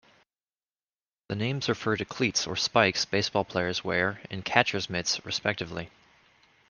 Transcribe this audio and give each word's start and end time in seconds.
The 1.29 1.35
names 1.35 1.69
refer 1.69 1.95
to 1.95 2.05
cleats 2.05 2.47
or 2.47 2.55
"spikes" 2.55 3.05
baseball 3.05 3.45
players 3.45 3.83
wear 3.83 4.19
and 4.31 4.43
catcher's 4.43 4.89
mitts, 4.89 5.23
respectively. 5.23 5.91